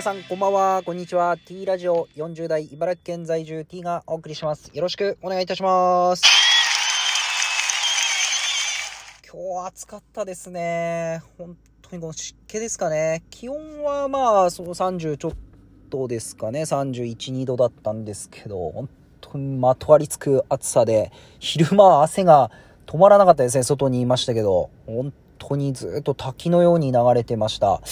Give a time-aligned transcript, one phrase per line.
[0.00, 1.36] 皆さんこんばんは、こんにちは。
[1.36, 4.70] T ラジオ40代茨城県在住 T がお送りします。
[4.72, 6.22] よろしくお願いいたします。
[9.30, 11.20] 今日暑かったですね。
[11.36, 13.24] 本当にこの湿気ですかね。
[13.28, 15.32] 気温はまあ、その30ちょっ
[15.90, 16.62] とですかね。
[16.62, 18.88] 31、2度だったんですけど、本
[19.20, 22.50] 当にまとわりつく暑さで、昼間汗が
[22.86, 23.64] 止まらなかったですね。
[23.64, 27.82] 外にいましたけど、本当にずっと滝のように流れてました。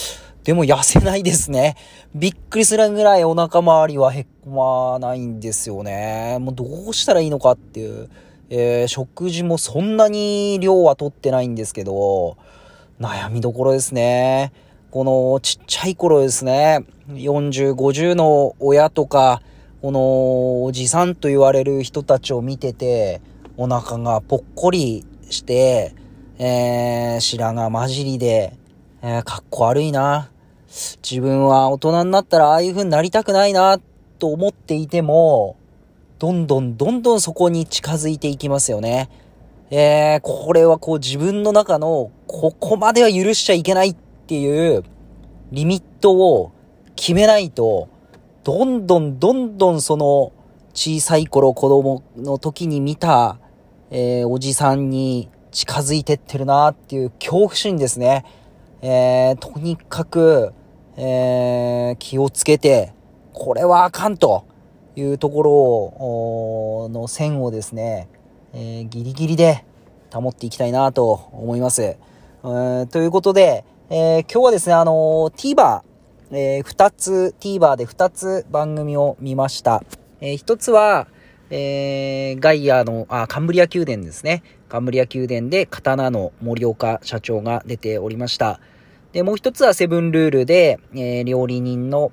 [0.45, 1.77] でも痩せないですね。
[2.15, 6.38] びっくりするぐらいお腹周りはへっこまないんですよね。
[6.41, 8.09] もうどうしたらいいのかっていう。
[8.51, 12.38] えー、食事もそんなに量は取ってないんですけど、
[12.98, 14.52] 悩みどころですね。
[14.91, 19.42] このちっちゃい頃ですね、40、50の親とか、
[19.83, 23.20] このおじさんと言われる人たちを見てて、
[23.59, 25.95] お腹がぽっこりして、
[26.39, 28.55] えー、白髪混じりで、
[29.01, 30.31] えー、かっこ悪いな。
[31.09, 33.78] 自分は大人になったらああいう風になりたくないな、
[34.19, 35.56] と思っていても、
[36.19, 39.09] どんどんどんどんそこに近づいていきますよね。
[39.70, 44.83] えー、これはこう自分の中の、ここまでは許しちゃいけないっていう、
[45.53, 46.53] リミットを
[46.97, 47.89] 決めないと、
[48.42, 50.33] どんどんどんどんその、
[50.75, 53.39] 小さい頃子供の時に見た、
[53.91, 58.25] えー、おじさんに近づいてってるなっていう恐怖心ですね。
[58.83, 60.53] えー、とにかく、
[60.97, 62.93] えー、気をつけて、
[63.33, 64.45] これはあかんと。
[65.01, 68.09] いうところを、の線をですね、
[68.53, 69.65] えー、ギリギリで
[70.12, 71.83] 保っていきたいなと思います。
[71.83, 74.93] えーということで、えー、今日はですね、あの
[75.37, 75.83] TVer、
[76.31, 79.83] えー、2つ、TVer で2つ番組を見ました。
[80.21, 81.09] えー、1つは、
[81.51, 84.43] えー、ガイアの、あ、カンブリア宮殿ですね。
[84.69, 88.61] カンブリア宮殿で刀の森岡社長が出ておりました。
[89.12, 92.12] で、もう一つはセブンルールで、えー、料理人の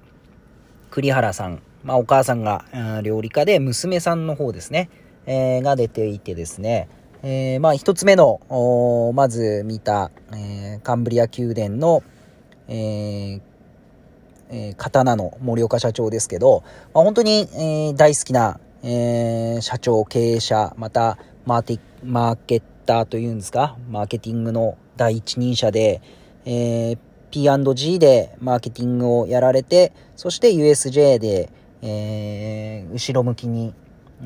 [0.90, 1.62] 栗原さん。
[1.84, 2.66] まあ、お母さんが
[3.04, 4.90] 料理家で、娘さんの方ですね、
[5.28, 6.90] えー、が出ていてですね、
[7.22, 8.40] えー、まあ、一つ目の、
[9.14, 12.02] まず見た、えー、カンブリア宮殿の、
[12.68, 13.42] えー
[14.50, 16.64] えー、刀の森岡社長ですけど、
[16.94, 26.02] まあ、本当に、えー、大好きな、えー、社長、経営者、またマーティッ、マーケッターというんですか、マーケティングの第一人者で、
[26.46, 26.98] えー、
[27.32, 31.50] P&G でマーケティングをやられて、そして USJ で、
[31.82, 33.74] えー、後ろ向きに、
[34.24, 34.26] え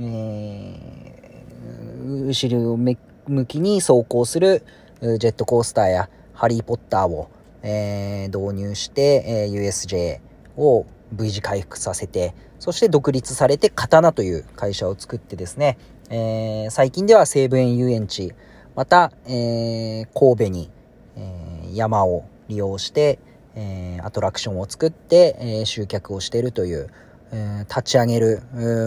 [2.03, 4.63] ー、後ろ向きに走行する
[5.01, 7.29] ジェットコースターやハリーポッターを、
[7.63, 10.19] えー、導入して、え、USJ
[10.57, 15.77] を V 字回復させて、そして独立されて刀という会社を作ってですね、
[16.11, 18.33] えー、最近では西武園遊園地、
[18.75, 20.71] また、えー、神戸に、
[21.15, 23.19] えー、山を利用して、
[23.55, 26.89] え、アトラクションを作って、え、集客をしているという、
[27.31, 28.41] え立ち上げる、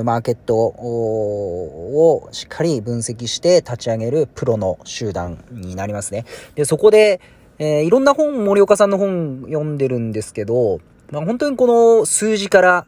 [0.05, 6.25] マーケットをしっかり分析して立ち上げるプロの集団になりますね。
[6.55, 7.21] で、そこで、
[7.59, 10.81] えー、いろんな本、森岡さんの本読んでるんですけど、
[11.11, 12.87] まあ、本当にこの数字から、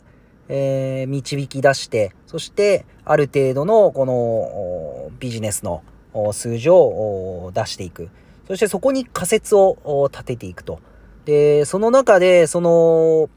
[0.48, 5.82] えー、導き出して、そしてある程度のこのビジネスの
[6.32, 8.08] 数字を出していく。
[8.46, 10.80] そしてそこに仮説を立てていくと。
[11.24, 13.30] で、その中で、その、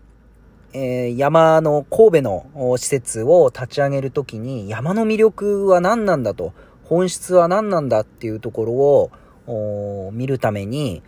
[0.73, 6.53] えー、山の神戸の施設を立ち上げるときに山の魅力は何なんだと、
[6.83, 11.01] 本質は何なんだっていうところを見るために、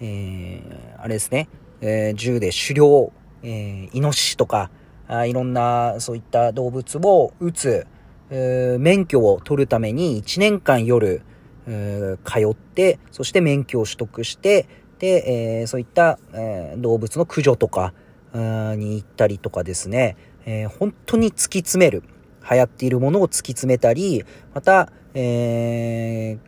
[0.00, 1.48] えー、あれですね、
[1.80, 3.12] えー、銃で狩猟、
[3.42, 4.70] えー、イノシシとか
[5.08, 7.86] あ、いろんなそういった動物を撃つ、
[8.30, 11.22] 免許を取るために1年間夜、
[11.66, 14.68] 通って、そして免許を取得して、
[14.98, 17.92] で、えー、そういった、えー、動物の駆除とか、
[18.34, 22.02] に行ったりとかですね、えー、本当に突き詰める。
[22.48, 24.24] 流行っているものを突き詰めたり、
[24.54, 26.38] また、え、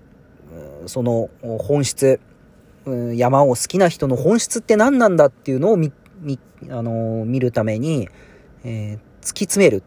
[0.86, 2.20] その本質、
[2.86, 6.38] 山を好きな人の本質って何なんだっていうのを見、見、
[6.70, 8.08] あの、見るために、
[8.68, 9.82] えー、突き詰める。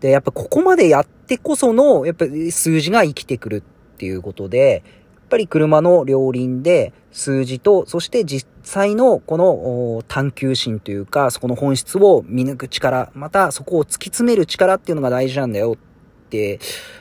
[0.00, 4.82] で、やっぱここまでやってこその、やっぱ数字が生きてくるっていうことで、
[5.16, 16.60] やっぱり車の両輪で数字と、そして実際のこの探求心というか、そこの本質を見抜く力、またそこを突き詰める力っていうのが大事なんだよって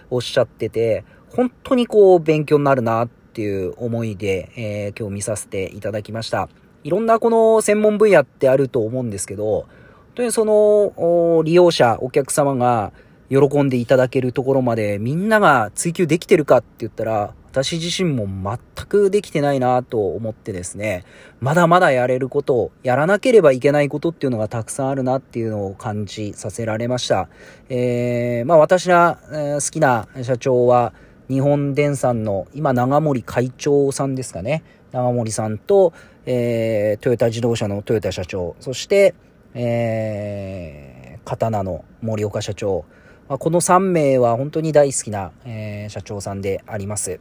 [0.09, 6.49] おっしゃってて、本当にこう勉強になるなっていう思いで、えー、今日見させていただきました。
[6.83, 9.67] いろんなこの専門分野ってあると思うんですけど、
[10.15, 12.91] 当にその利用者、お客様が
[13.29, 21.05] 喜んでいただけるところまでみんなが追求できてるかって言ったら、私自身も全くできてないなと思ってですね、
[21.39, 27.29] まだまだやれること、やらなければいけないことっていうのがたくさんあるなっていうのを感じさせられました。
[27.69, 30.93] えー、まあ私が、好きな社長は、
[31.29, 34.63] 日本電産の今長森会長さんですかね。
[34.91, 35.93] 長森さんと、
[36.25, 39.13] えー、トヨタ自動車のトヨタ社長、そして、
[39.53, 42.85] えー、刀の森岡社長、
[43.29, 47.19] まあ、この3名は本当に大好きな、えー、社長さんであります。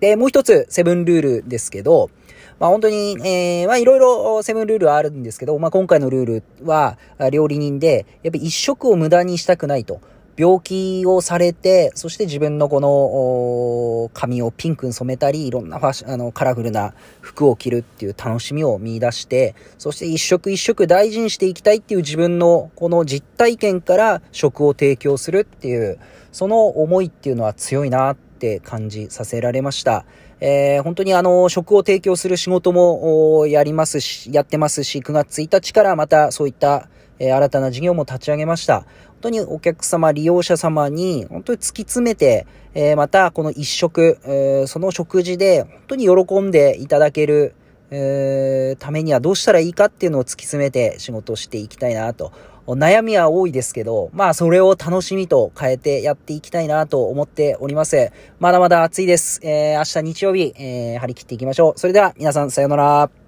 [0.00, 2.10] で、もう一つ、セブンルールですけど、
[2.58, 6.98] まあ本当に、えー、まあいろいろセブンルールはあるんですけど、まあ今回のルールは、
[7.30, 10.00] 料理人で、やっぱり一食を無駄にしたくないと。
[10.36, 25.98] 病気をされて、そして自分のこの、髪をピンクに染めたり、いろんなファッ、あの、カラフルな服を着るっていう楽しみを見出して、そして一食一食大事にしていきたいっていう自分のこの実体験から食を提供するっていう、
[26.32, 30.04] その思いっていうのは強いなって感じさせられました。
[30.40, 38.80] えー、本当にあの、食を提供する仕事もやりますし、やってますし、9月1日からまたそういった、え、新たな事業も立ち上げました。
[38.80, 38.86] 本
[39.22, 47.54] 当にお客様、利用者様に本当に突き詰めて、え、またこの一食、え、その食事で本当に喜んでいただける、
[47.90, 52.32] えー、ためにはどうしたらいいかっていうのを突き詰めて仕事していきたいなと。
[52.66, 58.10] 悩みは多いですけど、まあそれを楽しみと変えてやっていきたいなと思っております。
[58.40, 59.40] まだまだ暑いです。
[59.44, 61.78] えー、明日日曜日、えー、張り切っていきましょう。
[61.78, 63.25] それでは皆さんさようなら。